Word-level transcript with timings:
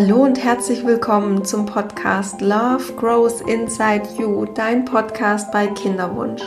Hallo 0.00 0.22
und 0.22 0.38
herzlich 0.44 0.86
willkommen 0.86 1.44
zum 1.44 1.66
Podcast 1.66 2.40
Love 2.40 2.92
Grows 2.94 3.40
Inside 3.40 4.04
You, 4.16 4.44
dein 4.44 4.84
Podcast 4.84 5.50
bei 5.50 5.66
Kinderwunsch. 5.66 6.40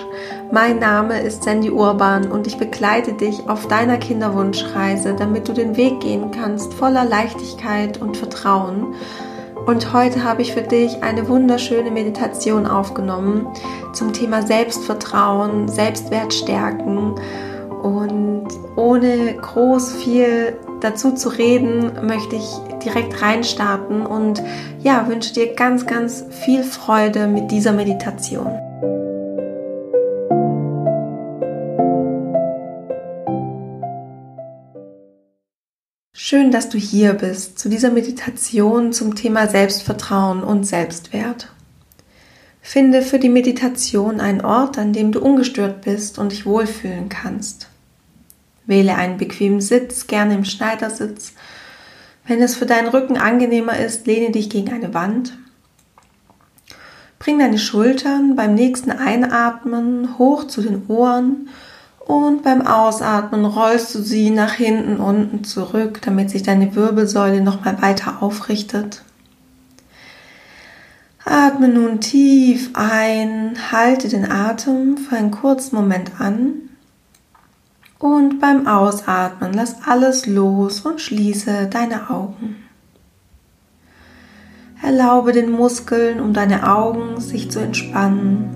Mein 0.53 0.79
Name 0.79 1.19
ist 1.19 1.43
Sandy 1.43 1.69
Urban 1.69 2.31
und 2.31 2.47
ich 2.47 2.57
begleite 2.57 3.11
dich 3.11 3.49
auf 3.49 3.67
deiner 3.67 3.97
Kinderwunschreise, 3.97 5.15
damit 5.19 5.49
du 5.49 5.53
den 5.53 5.75
Weg 5.75 5.99
gehen 5.99 6.31
kannst 6.31 6.73
voller 6.73 7.03
Leichtigkeit 7.03 7.97
und 7.97 8.15
Vertrauen. 8.15 8.95
Und 9.65 9.91
heute 9.91 10.23
habe 10.23 10.43
ich 10.43 10.53
für 10.53 10.61
dich 10.61 11.03
eine 11.03 11.27
wunderschöne 11.27 11.91
Meditation 11.91 12.65
aufgenommen 12.65 13.47
zum 13.91 14.13
Thema 14.13 14.43
Selbstvertrauen, 14.43 15.67
Selbstwert 15.67 16.33
stärken 16.33 17.15
und 17.83 18.47
ohne 18.75 19.35
groß 19.35 19.93
viel 19.95 20.57
dazu 20.81 21.13
zu 21.13 21.29
reden, 21.29 22.05
möchte 22.05 22.35
ich 22.35 22.49
direkt 22.83 23.21
reinstarten 23.21 24.05
und 24.05 24.41
ja, 24.81 25.07
wünsche 25.07 25.33
dir 25.33 25.53
ganz, 25.53 25.85
ganz 25.85 26.25
viel 26.29 26.63
Freude 26.63 27.27
mit 27.27 27.51
dieser 27.51 27.71
Meditation. 27.71 28.59
Schön, 36.13 36.51
dass 36.51 36.69
du 36.69 36.77
hier 36.77 37.13
bist 37.13 37.59
zu 37.59 37.67
dieser 37.67 37.91
Meditation 37.91 38.93
zum 38.93 39.15
Thema 39.15 39.47
Selbstvertrauen 39.47 40.43
und 40.43 40.63
Selbstwert. 40.63 41.49
Finde 42.61 43.01
für 43.01 43.19
die 43.19 43.27
Meditation 43.27 44.21
einen 44.21 44.39
Ort, 44.39 44.77
an 44.77 44.93
dem 44.93 45.11
du 45.11 45.19
ungestört 45.19 45.81
bist 45.81 46.19
und 46.19 46.31
dich 46.31 46.45
wohlfühlen 46.45 47.09
kannst. 47.09 47.70
Wähle 48.71 48.95
einen 48.95 49.17
bequemen 49.17 49.61
Sitz, 49.61 50.07
gerne 50.07 50.33
im 50.33 50.45
Schneidersitz. 50.45 51.33
Wenn 52.25 52.41
es 52.41 52.55
für 52.55 52.65
deinen 52.65 52.87
Rücken 52.87 53.17
angenehmer 53.17 53.77
ist, 53.77 54.07
lehne 54.07 54.31
dich 54.31 54.49
gegen 54.49 54.71
eine 54.71 54.93
Wand. 54.93 55.37
Bring 57.19 57.37
deine 57.37 57.59
Schultern 57.59 58.35
beim 58.35 58.55
nächsten 58.55 58.89
Einatmen 58.89 60.17
hoch 60.17 60.45
zu 60.45 60.61
den 60.61 60.87
Ohren 60.87 61.49
und 61.99 62.43
beim 62.43 62.65
Ausatmen 62.65 63.45
rollst 63.45 63.93
du 63.93 64.01
sie 64.01 64.29
nach 64.29 64.53
hinten 64.53 64.97
unten 64.97 65.43
zurück, 65.43 65.99
damit 66.01 66.29
sich 66.29 66.41
deine 66.41 66.73
Wirbelsäule 66.73 67.41
nochmal 67.41 67.81
weiter 67.81 68.23
aufrichtet. 68.23 69.03
Atme 71.25 71.67
nun 71.67 71.99
tief 71.99 72.71
ein, 72.73 73.57
halte 73.71 74.07
den 74.07 74.31
Atem 74.31 74.97
für 74.97 75.17
einen 75.17 75.31
kurzen 75.31 75.75
Moment 75.75 76.19
an 76.19 76.70
und 78.01 78.39
beim 78.39 78.67
Ausatmen 78.67 79.53
lass 79.53 79.75
alles 79.85 80.25
los 80.25 80.81
und 80.81 80.99
schließe 80.99 81.67
deine 81.69 82.09
Augen. 82.09 82.55
Erlaube 84.81 85.31
den 85.31 85.51
Muskeln 85.51 86.19
um 86.19 86.33
deine 86.33 86.67
Augen 86.67 87.21
sich 87.21 87.51
zu 87.51 87.59
entspannen. 87.59 88.49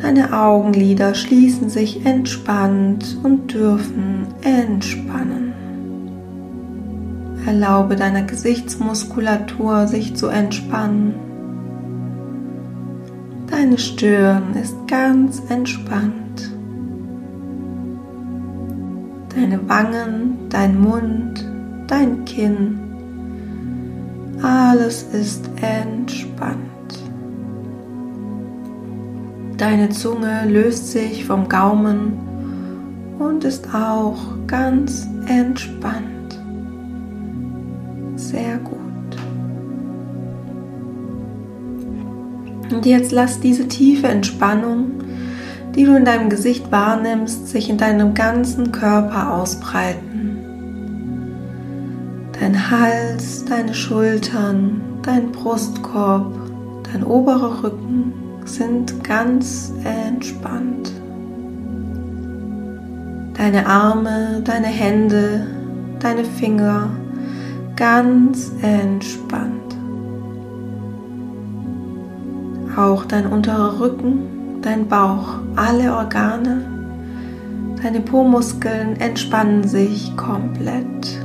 Deine 0.00 0.32
Augenlider 0.32 1.14
schließen 1.14 1.68
sich 1.68 2.06
entspannt 2.06 3.18
und 3.22 3.52
dürfen 3.52 4.26
entspannen. 4.40 5.52
Erlaube 7.44 7.96
deiner 7.96 8.22
Gesichtsmuskulatur 8.22 9.86
sich 9.86 10.16
zu 10.16 10.28
entspannen. 10.28 11.14
Deine 13.50 13.76
Stirn 13.76 14.54
ist 14.54 14.74
ganz 14.88 15.42
entspannt. 15.50 16.19
Deine 19.40 19.68
Wangen, 19.68 20.36
dein 20.50 20.78
Mund, 20.78 21.46
dein 21.86 22.24
Kinn. 22.26 22.78
Alles 24.42 25.02
ist 25.14 25.48
entspannt. 25.62 26.58
Deine 29.56 29.88
Zunge 29.90 30.46
löst 30.46 30.88
sich 30.88 31.24
vom 31.24 31.48
Gaumen 31.48 32.12
und 33.18 33.44
ist 33.44 33.74
auch 33.74 34.18
ganz 34.46 35.08
entspannt. 35.26 36.38
Sehr 38.16 38.58
gut. 38.58 38.78
Und 42.72 42.86
jetzt 42.86 43.12
lass 43.12 43.40
diese 43.40 43.68
tiefe 43.68 44.08
Entspannung 44.08 44.99
die 45.80 45.86
du 45.86 45.96
in 45.96 46.04
deinem 46.04 46.28
Gesicht 46.28 46.70
wahrnimmst, 46.70 47.48
sich 47.48 47.70
in 47.70 47.78
deinem 47.78 48.12
ganzen 48.12 48.70
Körper 48.70 49.32
ausbreiten. 49.32 50.36
Dein 52.38 52.70
Hals, 52.70 53.46
deine 53.46 53.72
Schultern, 53.72 54.82
dein 55.00 55.32
Brustkorb, 55.32 56.34
dein 56.92 57.02
oberer 57.02 57.62
Rücken 57.62 58.12
sind 58.44 59.02
ganz 59.04 59.72
entspannt. 59.82 60.92
Deine 63.38 63.66
Arme, 63.66 64.42
deine 64.44 64.66
Hände, 64.66 65.46
deine 65.98 66.24
Finger 66.24 66.90
ganz 67.74 68.52
entspannt. 68.60 69.74
Auch 72.76 73.06
dein 73.06 73.26
unterer 73.28 73.80
Rücken 73.80 74.39
dein 74.62 74.86
Bauch, 74.88 75.38
alle 75.56 75.94
Organe, 75.94 76.64
deine 77.82 78.00
Po-Muskeln 78.00 78.96
entspannen 79.00 79.66
sich 79.66 80.16
komplett. 80.16 81.18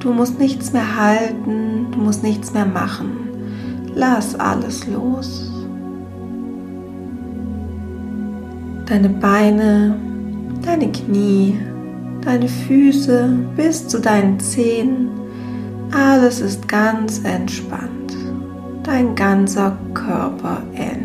Du 0.00 0.12
musst 0.12 0.38
nichts 0.38 0.72
mehr 0.72 0.96
halten, 0.96 1.88
du 1.90 1.98
musst 1.98 2.22
nichts 2.22 2.52
mehr 2.52 2.66
machen. 2.66 3.10
Lass 3.94 4.34
alles 4.38 4.86
los. 4.86 5.50
Deine 8.86 9.08
Beine, 9.08 9.96
deine 10.64 10.90
Knie, 10.90 11.58
deine 12.24 12.48
Füße 12.48 13.28
bis 13.56 13.86
zu 13.86 14.00
deinen 14.00 14.40
Zehen, 14.40 15.10
alles 15.92 16.40
ist 16.40 16.68
ganz 16.68 17.20
entspannt. 17.24 18.16
Dein 18.82 19.14
ganzer 19.14 19.76
Körper 19.92 20.62
entspannt. 20.72 20.97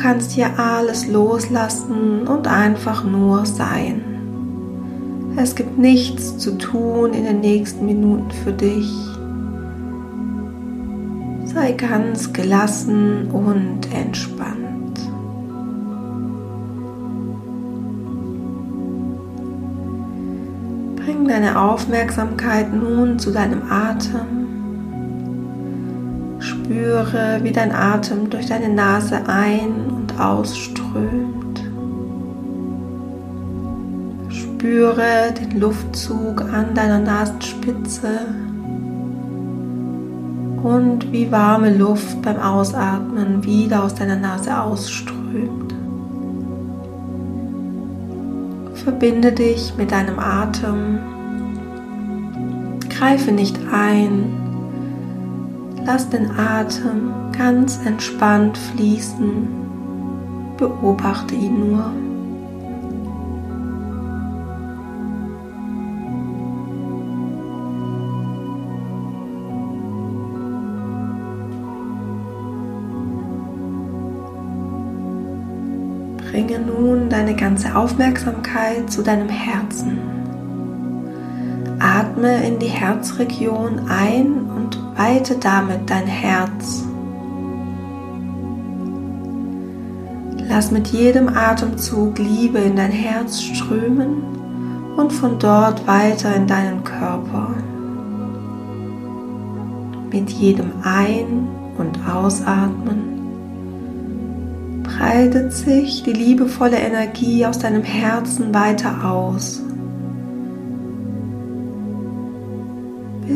Kannst 0.00 0.32
hier 0.32 0.58
alles 0.58 1.06
loslassen 1.06 2.26
und 2.26 2.46
einfach 2.48 3.04
nur 3.04 3.44
sein. 3.44 4.02
Es 5.36 5.54
gibt 5.54 5.78
nichts 5.78 6.38
zu 6.38 6.56
tun 6.58 7.12
in 7.12 7.24
den 7.24 7.40
nächsten 7.40 7.84
Minuten 7.86 8.30
für 8.30 8.52
dich. 8.52 8.90
Sei 11.44 11.72
ganz 11.72 12.32
gelassen 12.32 13.30
und 13.30 13.92
entspannt. 13.92 15.00
Bring 20.96 21.26
deine 21.28 21.60
Aufmerksamkeit 21.60 22.72
nun 22.72 23.18
zu 23.18 23.32
deinem 23.32 23.62
Atem. 23.70 24.39
Spüre, 26.70 27.40
wie 27.42 27.50
dein 27.50 27.72
Atem 27.72 28.30
durch 28.30 28.46
deine 28.46 28.68
Nase 28.68 29.26
ein- 29.26 29.90
und 29.90 30.20
ausströmt. 30.20 31.60
Spüre 34.28 35.34
den 35.34 35.58
Luftzug 35.58 36.42
an 36.42 36.72
deiner 36.72 37.00
Nasenspitze 37.00 38.20
und 40.62 41.10
wie 41.10 41.32
warme 41.32 41.76
Luft 41.76 42.22
beim 42.22 42.38
Ausatmen 42.38 43.42
wieder 43.42 43.82
aus 43.82 43.96
deiner 43.96 44.14
Nase 44.14 44.56
ausströmt. 44.56 45.74
Verbinde 48.74 49.32
dich 49.32 49.74
mit 49.76 49.90
deinem 49.90 50.20
Atem. 50.20 51.00
Greife 52.88 53.32
nicht 53.32 53.58
ein, 53.72 54.49
Lass 55.84 56.08
den 56.08 56.30
Atem 56.30 57.12
ganz 57.36 57.80
entspannt 57.84 58.56
fließen. 58.56 59.48
Beobachte 60.56 61.34
ihn 61.34 61.70
nur. 61.70 61.92
Bringe 76.30 76.60
nun 76.60 77.08
deine 77.08 77.34
ganze 77.34 77.74
Aufmerksamkeit 77.74 78.88
zu 78.90 79.02
deinem 79.02 79.28
Herzen. 79.28 79.98
Atme 81.80 82.46
in 82.46 82.58
die 82.58 82.68
Herzregion 82.68 83.88
ein 83.88 84.44
und 84.44 84.78
weite 85.00 85.36
damit 85.36 85.88
dein 85.88 86.06
Herz. 86.06 86.84
Lass 90.46 90.70
mit 90.70 90.88
jedem 90.88 91.28
Atemzug 91.28 92.18
Liebe 92.18 92.58
in 92.58 92.76
dein 92.76 92.90
Herz 92.90 93.40
strömen 93.40 94.22
und 94.98 95.10
von 95.10 95.38
dort 95.38 95.86
weiter 95.86 96.36
in 96.36 96.46
deinen 96.46 96.84
Körper. 96.84 97.54
Mit 100.12 100.28
jedem 100.28 100.70
Ein- 100.82 101.48
und 101.78 101.98
Ausatmen 102.06 103.00
breitet 104.82 105.54
sich 105.54 106.02
die 106.02 106.12
liebevolle 106.12 106.76
Energie 106.76 107.46
aus 107.46 107.58
deinem 107.58 107.84
Herzen 107.84 108.52
weiter 108.52 109.10
aus, 109.10 109.62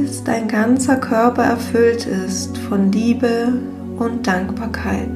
bis 0.05 0.23
dein 0.23 0.49
ganzer 0.49 0.97
Körper 0.97 1.45
erfüllt 1.45 2.05
ist 2.05 2.59
von 2.59 2.93
Liebe 2.93 3.55
und 3.97 4.27
Dankbarkeit. 4.27 5.09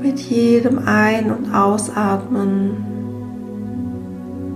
Mit 0.00 0.20
jedem 0.20 0.78
Ein- 0.86 1.32
und 1.32 1.52
Ausatmen 1.52 2.76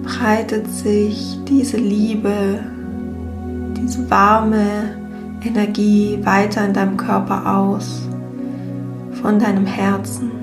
breitet 0.05 0.71
sich 0.71 1.37
diese 1.49 1.79
Liebe, 1.79 2.61
diese 3.77 4.09
warme 4.09 4.97
Energie 5.45 6.21
weiter 6.23 6.65
in 6.65 6.73
deinem 6.73 6.97
Körper 6.97 7.53
aus, 7.57 8.03
von 9.21 9.41
deinem 9.41 9.67
Herzen. 9.67 10.38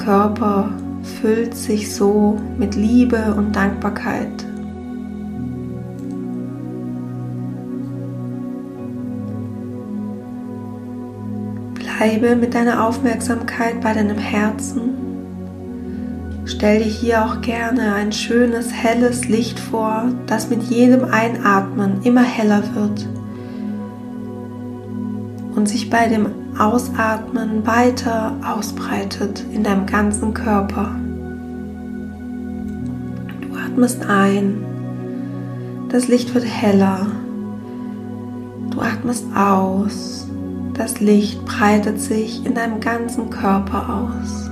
Körper 0.00 0.70
füllt 1.20 1.54
sich 1.54 1.94
so 1.94 2.38
mit 2.56 2.74
Liebe 2.74 3.34
und 3.36 3.54
Dankbarkeit. 3.54 4.46
Bleibe 11.74 12.34
mit 12.34 12.54
deiner 12.54 12.86
Aufmerksamkeit 12.86 13.82
bei 13.82 13.92
deinem 13.92 14.16
Herzen. 14.16 14.94
Stell 16.46 16.78
dir 16.78 16.90
hier 16.90 17.24
auch 17.24 17.42
gerne 17.42 17.94
ein 17.94 18.10
schönes, 18.10 18.72
helles 18.72 19.28
Licht 19.28 19.58
vor, 19.58 20.08
das 20.26 20.48
mit 20.48 20.62
jedem 20.62 21.04
Einatmen 21.04 22.02
immer 22.04 22.24
heller 22.24 22.62
wird 22.74 23.06
und 25.54 25.68
sich 25.68 25.90
bei 25.90 26.08
dem 26.08 26.39
Ausatmen 26.58 27.66
weiter 27.66 28.34
ausbreitet 28.44 29.44
in 29.52 29.62
deinem 29.62 29.86
ganzen 29.86 30.34
Körper. 30.34 30.94
Du 33.40 33.56
atmest 33.56 34.04
ein, 34.08 34.64
das 35.88 36.08
Licht 36.08 36.34
wird 36.34 36.44
heller. 36.44 37.06
Du 38.70 38.80
atmest 38.80 39.24
aus, 39.34 40.28
das 40.74 41.00
Licht 41.00 41.44
breitet 41.44 42.00
sich 42.00 42.44
in 42.46 42.54
deinem 42.54 42.80
ganzen 42.80 43.30
Körper 43.30 44.08
aus. 44.08 44.50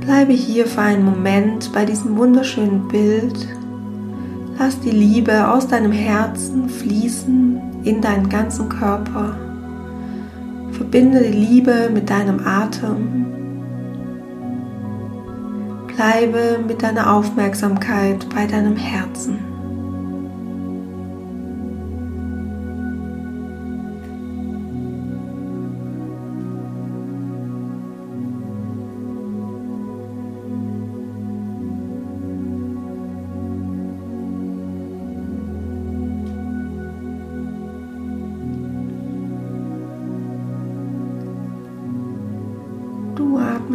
Bleibe 0.00 0.32
hier 0.32 0.66
für 0.66 0.80
einen 0.80 1.04
Moment 1.04 1.72
bei 1.72 1.84
diesem 1.84 2.16
wunderschönen 2.16 2.88
Bild. 2.88 3.46
Lass 4.58 4.80
die 4.80 4.90
Liebe 4.90 5.48
aus 5.48 5.68
deinem 5.68 5.92
Herzen 5.92 6.68
fließen 6.68 7.84
in 7.84 8.00
deinen 8.00 8.28
ganzen 8.28 8.68
Körper. 8.68 9.36
Verbinde 10.72 11.22
die 11.22 11.38
Liebe 11.38 11.88
mit 11.94 12.10
deinem 12.10 12.44
Atem. 12.44 13.26
Bleibe 15.86 16.58
mit 16.66 16.82
deiner 16.82 17.14
Aufmerksamkeit 17.14 18.26
bei 18.34 18.46
deinem 18.46 18.76
Herzen. 18.76 19.47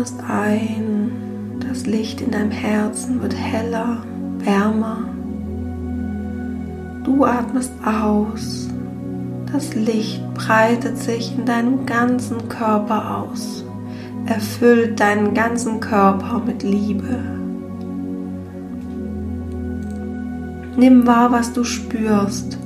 Atmest 0.03 0.23
ein, 0.29 1.11
das 1.69 1.85
Licht 1.85 2.19
in 2.19 2.31
deinem 2.31 2.51
Herzen 2.51 3.21
wird 3.21 3.33
heller, 3.33 4.03
wärmer. 4.39 4.97
Du 7.05 7.23
atmest 7.23 7.71
aus, 7.85 8.67
das 9.53 9.73
Licht 9.75 10.21
breitet 10.33 10.97
sich 10.97 11.33
in 11.38 11.45
deinem 11.45 11.85
ganzen 11.85 12.50
Körper 12.50 13.17
aus, 13.17 13.63
erfüllt 14.25 15.00
deinen 15.00 15.33
ganzen 15.33 15.79
Körper 15.79 16.41
mit 16.45 16.63
Liebe. 16.63 17.19
Nimm 20.75 21.07
wahr, 21.07 21.31
was 21.31 21.53
du 21.53 21.63
spürst. 21.63 22.57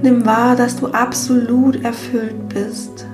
Nimm 0.00 0.24
wahr, 0.24 0.54
dass 0.54 0.76
du 0.76 0.86
absolut 0.88 1.82
erfüllt 1.82 2.48
bist 2.50 3.04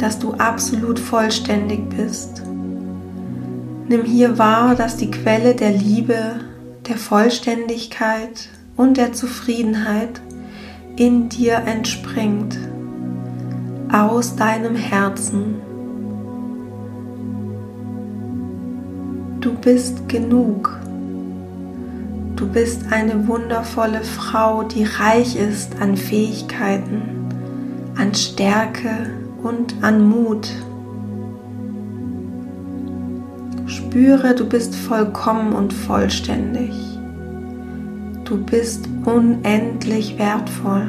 dass 0.00 0.18
du 0.18 0.32
absolut 0.32 0.98
vollständig 0.98 1.88
bist. 1.90 2.42
Nimm 3.88 4.04
hier 4.04 4.38
wahr, 4.38 4.74
dass 4.74 4.96
die 4.96 5.10
Quelle 5.10 5.54
der 5.54 5.72
Liebe, 5.72 6.40
der 6.88 6.96
Vollständigkeit 6.96 8.48
und 8.76 8.96
der 8.96 9.12
Zufriedenheit 9.12 10.20
in 10.96 11.28
dir 11.28 11.62
entspringt, 11.66 12.56
aus 13.92 14.36
deinem 14.36 14.74
Herzen. 14.74 15.56
Du 19.40 19.52
bist 19.54 20.08
genug. 20.08 20.78
Du 22.36 22.46
bist 22.46 22.90
eine 22.90 23.26
wundervolle 23.28 24.02
Frau, 24.02 24.62
die 24.62 24.84
reich 24.84 25.36
ist 25.36 25.80
an 25.80 25.96
Fähigkeiten, 25.96 27.02
an 27.96 28.14
Stärke, 28.14 29.10
und 29.42 29.74
an 29.82 30.08
Mut. 30.08 30.48
Spüre, 33.66 34.34
du 34.34 34.48
bist 34.48 34.74
vollkommen 34.74 35.52
und 35.52 35.72
vollständig. 35.72 36.72
Du 38.24 38.36
bist 38.44 38.88
unendlich 39.04 40.18
wertvoll. 40.18 40.86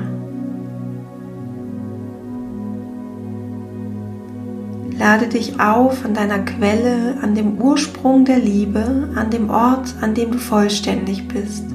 Lade 5.00 5.28
dich 5.28 5.60
auf 5.60 6.06
an 6.06 6.14
deiner 6.14 6.40
Quelle, 6.40 7.16
an 7.24 7.34
dem 7.34 7.58
Ursprung 7.60 8.24
der 8.24 8.38
Liebe, 8.38 9.10
an 9.16 9.32
dem 9.32 9.50
Ort, 9.50 9.96
an 10.02 10.14
dem 10.14 10.32
du 10.32 10.38
vollständig 10.38 11.28
bist. 11.28 11.66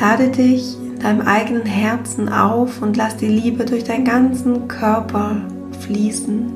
Lade 0.00 0.30
dich 0.30 0.76
deinem 1.02 1.20
eigenen 1.20 1.66
Herzen 1.66 2.28
auf 2.28 2.82
und 2.82 2.96
lass 2.96 3.16
die 3.16 3.28
Liebe 3.28 3.64
durch 3.64 3.84
deinen 3.84 4.04
ganzen 4.04 4.68
Körper 4.68 5.42
fließen. 5.80 6.52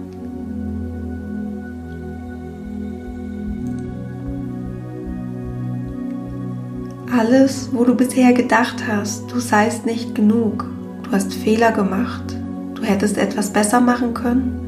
Alles, 7.17 7.71
wo 7.73 7.85
du 7.85 7.95
bisher 7.95 8.33
gedacht 8.33 8.85
hast, 8.89 9.31
du 9.31 9.39
seist 9.39 9.87
nicht 9.87 10.15
genug, 10.15 10.65
du 11.03 11.13
hast 11.13 11.33
Fehler 11.35 11.71
gemacht, 11.71 12.37
du 12.75 12.83
hättest 12.83 13.19
etwas 13.19 13.51
besser 13.51 13.81
machen 13.81 14.15
können. 14.15 14.59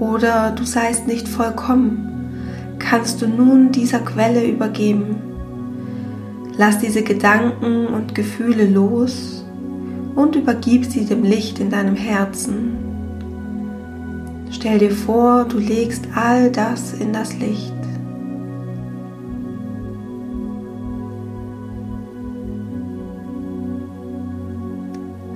Oder 0.00 0.50
du 0.50 0.64
seist 0.64 1.06
nicht 1.06 1.28
vollkommen, 1.28 2.78
kannst 2.78 3.22
du 3.22 3.28
nun 3.28 3.70
dieser 3.70 4.00
Quelle 4.00 4.44
übergeben 4.44 5.31
Lass 6.58 6.78
diese 6.78 7.02
Gedanken 7.02 7.86
und 7.86 8.14
Gefühle 8.14 8.66
los 8.66 9.44
und 10.14 10.36
übergib 10.36 10.84
sie 10.84 11.06
dem 11.06 11.22
Licht 11.22 11.58
in 11.58 11.70
deinem 11.70 11.96
Herzen. 11.96 12.76
Stell 14.50 14.78
dir 14.78 14.90
vor, 14.90 15.44
du 15.44 15.58
legst 15.58 16.06
all 16.14 16.50
das 16.50 16.92
in 16.92 17.12
das 17.12 17.38
Licht. 17.38 17.72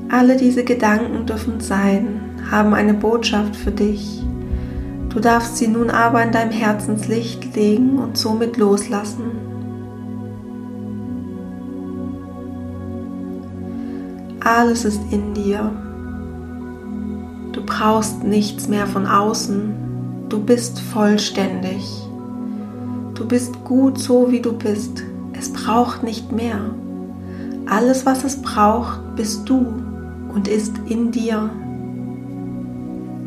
Alle 0.09 0.37
diese 0.37 0.65
Gedanken 0.65 1.27
dürfen 1.27 1.61
sein, 1.61 2.21
haben 2.51 2.75
eine 2.75 2.95
Botschaft 2.95 3.57
für 3.57 3.71
dich. 3.71 4.23
Du 5.09 5.21
darfst 5.21 5.57
sie 5.57 5.69
nun 5.69 5.91
aber 5.91 6.23
in 6.23 6.31
deinem 6.31 6.53
Herzenslicht 6.53 7.57
legen 7.57 7.99
und 7.99 8.17
somit 8.17 8.57
loslassen. 8.57 9.36
Alles 14.47 14.85
ist 14.85 15.01
in 15.11 15.35
dir. 15.35 15.73
Du 17.51 17.67
brauchst 17.67 18.23
nichts 18.23 18.69
mehr 18.69 18.87
von 18.87 19.05
außen. 19.05 19.75
Du 20.29 20.39
bist 20.39 20.79
vollständig. 20.79 21.85
Du 23.15 23.27
bist 23.27 23.65
gut 23.65 23.99
so, 23.99 24.31
wie 24.31 24.41
du 24.41 24.53
bist. 24.53 25.03
Es 25.33 25.53
braucht 25.53 26.05
nicht 26.05 26.31
mehr. 26.31 26.61
Alles, 27.69 28.07
was 28.07 28.23
es 28.23 28.41
braucht, 28.41 29.17
bist 29.17 29.49
du 29.49 29.67
und 30.33 30.47
ist 30.47 30.75
in 30.89 31.11
dir. 31.11 31.51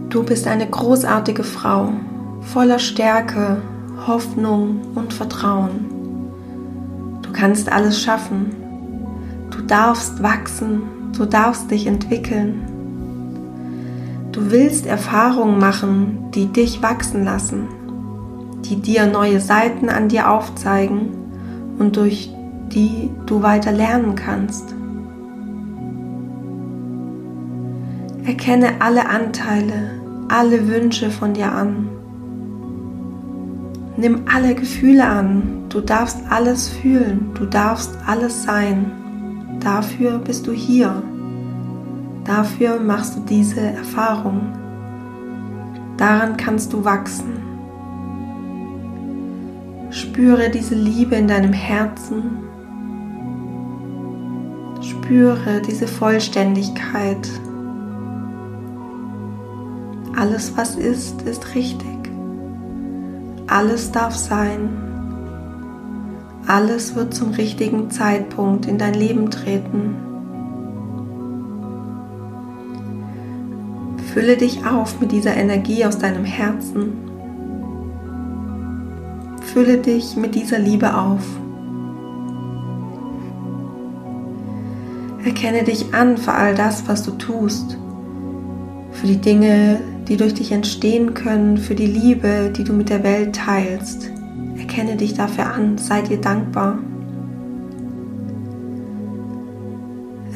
Du 0.07 0.23
bist 0.23 0.47
eine 0.47 0.69
großartige 0.69 1.43
Frau, 1.43 1.91
voller 2.39 2.79
Stärke, 2.79 3.57
Hoffnung 4.07 4.79
und 4.95 5.11
Vertrauen. 5.11 5.83
Du 7.21 7.33
kannst 7.33 7.69
alles 7.69 8.01
schaffen. 8.01 8.55
Du 9.51 9.61
darfst 9.63 10.23
wachsen, 10.23 10.83
du 11.19 11.25
darfst 11.25 11.69
dich 11.69 11.85
entwickeln. 11.85 12.61
Du 14.31 14.51
willst 14.51 14.85
Erfahrungen 14.85 15.59
machen, 15.59 16.31
die 16.33 16.45
dich 16.45 16.81
wachsen 16.81 17.25
lassen, 17.25 17.67
die 18.63 18.77
dir 18.77 19.05
neue 19.05 19.41
Seiten 19.41 19.89
an 19.89 20.07
dir 20.07 20.31
aufzeigen 20.31 21.09
und 21.77 21.97
durch 21.97 22.33
die 22.69 23.09
du 23.25 23.43
weiter 23.43 23.73
lernen 23.73 24.15
kannst. 24.15 24.73
Erkenne 28.23 28.79
alle 28.79 29.09
Anteile, 29.09 29.99
alle 30.29 30.69
Wünsche 30.69 31.09
von 31.09 31.33
dir 31.33 31.51
an. 31.51 31.89
Nimm 33.97 34.21
alle 34.33 34.55
Gefühle 34.55 35.05
an. 35.05 35.65
Du 35.67 35.81
darfst 35.81 36.19
alles 36.29 36.69
fühlen. 36.69 37.31
Du 37.33 37.45
darfst 37.45 37.97
alles 38.07 38.43
sein. 38.43 38.91
Dafür 39.59 40.19
bist 40.19 40.47
du 40.47 40.53
hier. 40.53 41.03
Dafür 42.25 42.79
machst 42.79 43.15
du 43.15 43.21
diese 43.21 43.61
Erfahrung. 43.61 44.53
Daran 45.97 46.37
kannst 46.37 46.73
du 46.73 46.83
wachsen. 46.85 47.43
Spüre 49.91 50.49
diese 50.49 50.75
Liebe 50.75 51.15
in 51.15 51.27
deinem 51.27 51.53
Herzen. 51.53 52.43
Spüre 54.81 55.61
diese 55.61 55.87
Vollständigkeit 55.87 57.27
alles, 60.19 60.57
was 60.57 60.75
ist, 60.75 61.21
ist 61.21 61.55
richtig. 61.55 61.97
Alles 63.47 63.89
darf 63.93 64.13
sein. 64.15 64.69
Alles 66.45 66.93
wird 66.93 67.13
zum 67.13 67.31
richtigen 67.31 67.89
Zeitpunkt 67.89 68.65
in 68.65 68.77
dein 68.77 68.95
Leben 68.95 69.31
treten. 69.31 69.95
Fülle 74.19 74.35
dich 74.35 74.65
auf 74.65 74.99
mit 74.99 75.13
dieser 75.13 75.37
Energie 75.37 75.85
aus 75.85 75.97
deinem 75.97 76.25
Herzen. 76.25 76.91
Fülle 79.53 79.77
dich 79.77 80.17
mit 80.17 80.35
dieser 80.35 80.59
Liebe 80.59 80.93
auf. 80.93 81.21
Erkenne 85.23 85.63
dich 85.63 85.93
an 85.93 86.17
für 86.17 86.33
all 86.33 86.53
das, 86.53 86.85
was 86.85 87.03
du 87.03 87.11
tust, 87.11 87.77
für 88.91 89.07
die 89.07 89.21
Dinge, 89.21 89.79
die 90.09 90.17
durch 90.17 90.33
dich 90.33 90.51
entstehen 90.51 91.13
können, 91.13 91.57
für 91.57 91.75
die 91.75 91.87
Liebe, 91.87 92.51
die 92.53 92.65
du 92.65 92.73
mit 92.73 92.89
der 92.89 93.05
Welt 93.05 93.37
teilst. 93.37 94.11
Erkenne 94.57 94.97
dich 94.97 95.13
dafür 95.13 95.45
an, 95.45 95.77
sei 95.77 96.01
dir 96.01 96.19
dankbar. 96.19 96.79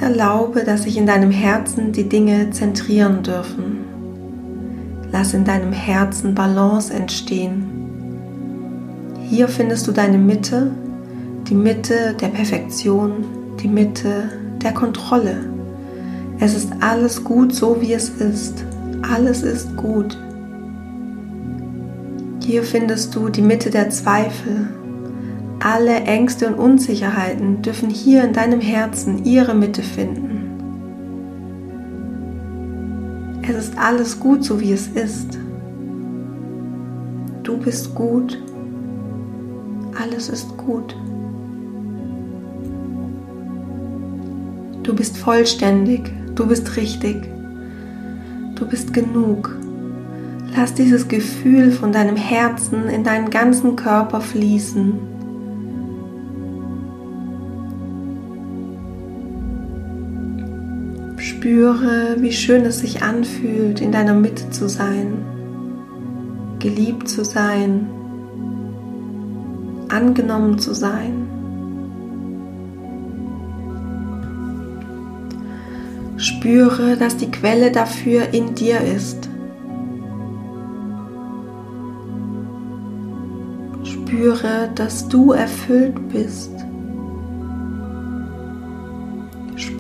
Erlaube, 0.04 0.64
dass 0.64 0.84
sich 0.84 0.98
in 0.98 1.06
deinem 1.06 1.32
Herzen 1.32 1.92
die 1.92 2.08
Dinge 2.08 2.52
zentrieren 2.52 3.24
dürfen. 3.24 3.80
Lass 5.12 5.34
in 5.34 5.46
deinem 5.46 5.74
Herzen 5.74 6.36
Balance 6.36 6.94
entstehen. 6.94 7.66
Hier 9.24 9.48
findest 9.48 9.88
du 9.88 9.92
deine 9.92 10.18
Mitte, 10.18 10.72
die 11.48 11.56
Mitte 11.56 12.16
der 12.20 12.28
Perfektion, 12.28 13.26
die 13.62 13.68
Mitte 13.68 14.30
der 14.62 14.74
Kontrolle. 14.74 15.38
Es 16.40 16.56
ist 16.56 16.72
alles 16.80 17.24
gut 17.24 17.54
so, 17.54 17.82
wie 17.82 17.94
es 17.94 18.10
ist 18.10 18.66
alles 19.04 19.44
ist 19.44 19.76
gut. 19.76 20.18
Hier 22.44 22.64
findest 22.64 23.16
du 23.16 23.30
die 23.30 23.42
Mitte 23.42 23.70
der 23.70 23.90
Zweifel. 23.90 24.68
Alle 25.66 26.02
Ängste 26.02 26.48
und 26.48 26.56
Unsicherheiten 26.56 27.62
dürfen 27.62 27.90
hier 27.90 28.26
in 28.26 28.34
deinem 28.34 28.60
Herzen 28.60 29.24
ihre 29.24 29.56
Mitte 29.56 29.82
finden. 29.82 30.60
Es 33.48 33.56
ist 33.56 33.78
alles 33.78 34.20
gut, 34.20 34.44
so 34.44 34.60
wie 34.60 34.74
es 34.74 34.88
ist. 34.88 35.40
Du 37.44 37.56
bist 37.56 37.96
gut. 37.96 38.38
Alles 40.02 40.28
ist 40.28 40.58
gut. 40.58 40.98
Du 44.84 44.94
bist 44.94 45.18
vollständig. 45.18 46.12
Du 46.36 46.46
bist 46.46 46.76
richtig. 46.76 47.24
Du 48.56 48.68
bist 48.68 48.94
genug. 48.94 49.56
Lass 50.58 50.74
dieses 50.74 51.08
Gefühl 51.08 51.72
von 51.72 51.94
deinem 51.94 52.18
Herzen 52.18 52.90
in 52.90 53.06
deinen 53.06 53.30
ganzen 53.30 53.78
Körper 53.78 54.20
fließen. 54.20 55.13
Spüre, 61.44 62.16
wie 62.20 62.32
schön 62.32 62.64
es 62.64 62.80
sich 62.80 63.04
anfühlt, 63.04 63.82
in 63.82 63.92
deiner 63.92 64.14
Mitte 64.14 64.50
zu 64.52 64.70
sein, 64.70 65.26
geliebt 66.60 67.10
zu 67.10 67.26
sein, 67.26 67.86
angenommen 69.90 70.58
zu 70.58 70.74
sein. 70.74 71.28
Spüre, 76.16 76.96
dass 76.96 77.18
die 77.18 77.30
Quelle 77.30 77.72
dafür 77.72 78.34
in 78.34 78.56
dir 78.56 78.80
ist. 78.80 79.30
Spüre, 83.84 84.70
dass 84.76 85.10
du 85.10 85.34
erfüllt 85.34 86.08
bist. 86.08 86.54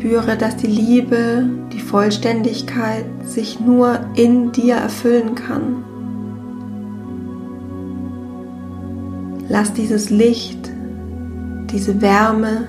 Spüre, 0.03 0.35
dass 0.35 0.57
die 0.57 0.67
Liebe, 0.67 1.49
die 1.71 1.79
Vollständigkeit 1.79 3.05
sich 3.23 3.61
nur 3.61 4.01
in 4.15 4.51
dir 4.51 4.75
erfüllen 4.75 5.33
kann. 5.33 5.85
Lass 9.47 9.71
dieses 9.71 10.09
Licht, 10.09 10.69
diese 11.71 12.01
Wärme, 12.01 12.67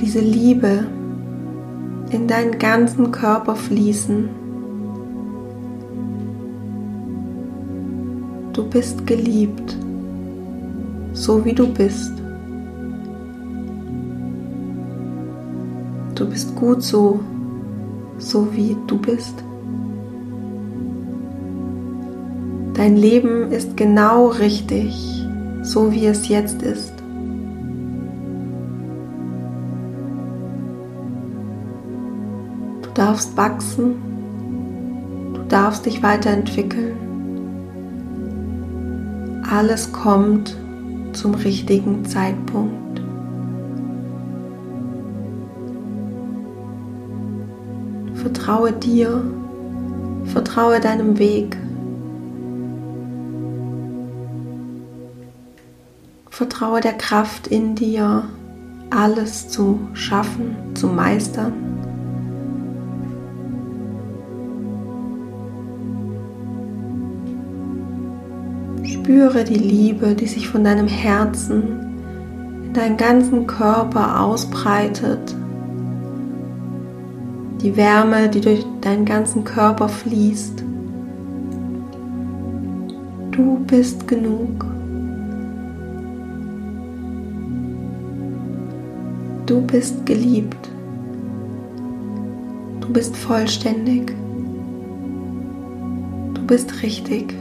diese 0.00 0.20
Liebe 0.20 0.86
in 2.12 2.28
deinen 2.28 2.60
ganzen 2.60 3.10
Körper 3.10 3.56
fließen. 3.56 4.28
Du 8.52 8.70
bist 8.70 9.04
geliebt, 9.04 9.76
so 11.12 11.44
wie 11.44 11.54
du 11.54 11.66
bist. 11.66 12.19
Du 16.20 16.28
bist 16.28 16.54
gut 16.54 16.82
so, 16.82 17.18
so 18.18 18.54
wie 18.54 18.76
du 18.86 18.98
bist. 18.98 19.42
Dein 22.74 22.98
Leben 22.98 23.50
ist 23.50 23.74
genau 23.74 24.26
richtig, 24.26 25.24
so 25.62 25.90
wie 25.90 26.04
es 26.04 26.28
jetzt 26.28 26.60
ist. 26.60 26.92
Du 32.82 32.90
darfst 32.92 33.34
wachsen, 33.38 33.94
du 35.32 35.40
darfst 35.48 35.86
dich 35.86 36.02
weiterentwickeln. 36.02 36.98
Alles 39.50 39.90
kommt 39.90 40.54
zum 41.14 41.34
richtigen 41.34 42.04
Zeitpunkt. 42.04 42.99
Vertraue 48.50 48.72
dir, 48.72 49.22
vertraue 50.24 50.80
deinem 50.80 51.20
Weg. 51.20 51.56
Vertraue 56.30 56.80
der 56.80 56.94
Kraft 56.94 57.46
in 57.46 57.76
dir, 57.76 58.24
alles 58.90 59.48
zu 59.50 59.78
schaffen, 59.92 60.56
zu 60.74 60.88
meistern. 60.88 61.52
Spüre 68.82 69.44
die 69.44 69.54
Liebe, 69.54 70.16
die 70.16 70.26
sich 70.26 70.48
von 70.48 70.64
deinem 70.64 70.88
Herzen 70.88 71.94
in 72.64 72.72
deinen 72.72 72.96
ganzen 72.96 73.46
Körper 73.46 74.20
ausbreitet. 74.20 75.36
Die 77.62 77.76
Wärme, 77.76 78.30
die 78.30 78.40
durch 78.40 78.64
deinen 78.80 79.04
ganzen 79.04 79.44
Körper 79.44 79.86
fließt. 79.86 80.64
Du 83.32 83.58
bist 83.66 84.08
genug. 84.08 84.64
Du 89.44 89.60
bist 89.60 90.06
geliebt. 90.06 90.70
Du 92.80 92.90
bist 92.90 93.14
vollständig. 93.14 94.14
Du 96.32 96.46
bist 96.46 96.82
richtig. 96.82 97.34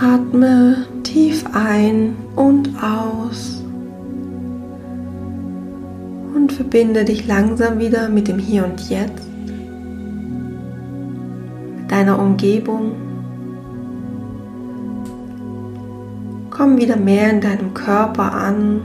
Atme 0.00 0.87
tief 1.18 1.44
ein 1.52 2.16
und 2.36 2.70
aus 2.80 3.60
und 6.32 6.52
verbinde 6.52 7.04
dich 7.04 7.26
langsam 7.26 7.80
wieder 7.80 8.08
mit 8.08 8.28
dem 8.28 8.38
Hier 8.38 8.64
und 8.64 8.88
Jetzt, 8.88 9.26
mit 11.76 11.90
deiner 11.90 12.20
Umgebung. 12.20 12.92
Komm 16.50 16.76
wieder 16.78 16.96
mehr 16.96 17.30
in 17.30 17.40
deinem 17.40 17.74
Körper 17.74 18.32
an. 18.32 18.82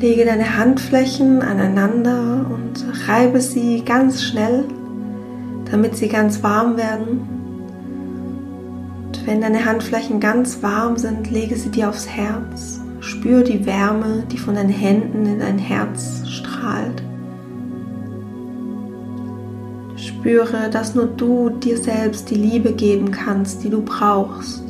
Lege 0.00 0.24
deine 0.24 0.56
Handflächen 0.56 1.42
aneinander 1.42 2.46
und 2.48 3.08
reibe 3.08 3.40
sie 3.40 3.82
ganz 3.84 4.22
schnell, 4.22 4.64
damit 5.72 5.96
sie 5.96 6.06
ganz 6.06 6.44
warm 6.44 6.76
werden. 6.76 7.37
Wenn 9.28 9.42
deine 9.42 9.66
Handflächen 9.66 10.20
ganz 10.20 10.62
warm 10.62 10.96
sind, 10.96 11.30
lege 11.30 11.54
sie 11.54 11.68
dir 11.68 11.90
aufs 11.90 12.08
Herz. 12.08 12.80
Spür 13.00 13.42
die 13.42 13.66
Wärme, 13.66 14.24
die 14.32 14.38
von 14.38 14.54
deinen 14.54 14.70
Händen 14.70 15.26
in 15.26 15.40
dein 15.40 15.58
Herz 15.58 16.26
strahlt. 16.26 17.02
Spüre, 19.96 20.70
dass 20.70 20.94
nur 20.94 21.04
du 21.04 21.50
dir 21.50 21.76
selbst 21.76 22.30
die 22.30 22.36
Liebe 22.36 22.72
geben 22.72 23.10
kannst, 23.10 23.62
die 23.62 23.68
du 23.68 23.82
brauchst. 23.82 24.64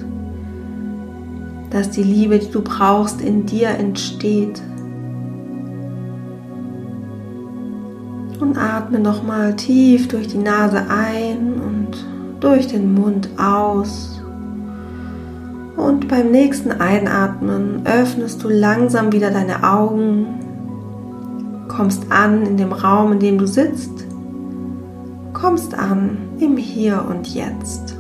Dass 1.71 1.91
die 1.91 2.03
Liebe, 2.03 2.41
die 2.41 2.51
du 2.51 2.61
brauchst, 2.61 3.21
in 3.21 3.47
dir 3.47 3.69
entsteht. 3.69 4.61
Und 8.41 8.59
atme 8.59 8.99
nochmal 8.99 9.55
tief 9.55 10.09
durch 10.09 10.27
die 10.27 10.39
Nase 10.39 10.85
ein 10.91 11.53
und 11.61 12.05
durch 12.41 12.67
den 12.67 12.93
Mund 12.93 13.29
aus. 13.39 14.18
Und 15.79 16.09
beim 16.09 16.31
nächsten 16.31 16.73
Einatmen 16.73 17.87
öffnest 17.87 18.45
du 18.45 18.49
langsam 18.49 19.13
wieder 19.13 19.31
deine 19.31 19.63
Augen, 19.63 20.27
kommst 21.69 22.11
an 22.11 22.45
in 22.45 22.57
dem 22.57 22.73
Raum, 22.73 23.13
in 23.13 23.21
dem 23.21 23.39
du 23.39 23.47
sitzt 23.47 24.09
kommst 25.41 25.75
an 25.75 26.19
im 26.41 26.57
Hier 26.57 27.05
und 27.09 27.33
Jetzt. 27.33 27.98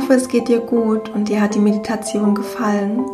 Hoffe, 0.00 0.14
es 0.14 0.28
geht 0.28 0.48
dir 0.48 0.60
gut 0.60 1.10
und 1.10 1.28
dir 1.28 1.40
hat 1.40 1.54
die 1.54 1.60
Meditation 1.60 2.34
gefallen. 2.34 3.04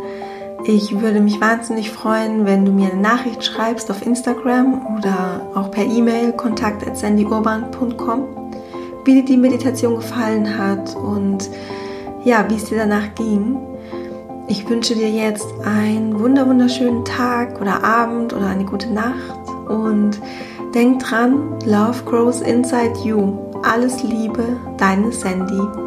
Ich 0.64 1.00
würde 1.00 1.20
mich 1.20 1.40
wahnsinnig 1.40 1.90
freuen, 1.90 2.46
wenn 2.46 2.64
du 2.64 2.72
mir 2.72 2.92
eine 2.92 3.00
Nachricht 3.00 3.44
schreibst 3.44 3.90
auf 3.90 4.04
Instagram 4.04 4.96
oder 4.96 5.42
auch 5.54 5.70
per 5.70 5.84
E-Mail 5.84 6.32
kontakt@sandyurban.com 6.32 8.24
wie 9.04 9.14
dir 9.14 9.24
die 9.24 9.36
Meditation 9.36 9.96
gefallen 9.96 10.58
hat 10.58 10.96
und 10.96 11.48
ja, 12.24 12.44
wie 12.48 12.56
es 12.56 12.64
dir 12.64 12.78
danach 12.78 13.14
ging. 13.14 13.56
Ich 14.48 14.68
wünsche 14.68 14.94
dir 14.94 15.10
jetzt 15.10 15.46
einen 15.64 16.18
wunderschönen 16.18 17.04
Tag 17.04 17.60
oder 17.60 17.84
Abend 17.84 18.32
oder 18.32 18.46
eine 18.46 18.64
gute 18.64 18.92
Nacht 18.92 19.48
und 19.68 20.20
denk 20.74 21.00
dran, 21.00 21.56
Love 21.64 22.02
grows 22.04 22.40
inside 22.40 22.98
you. 23.04 23.38
Alles 23.62 24.02
Liebe, 24.02 24.56
deine 24.76 25.12
Sandy. 25.12 25.85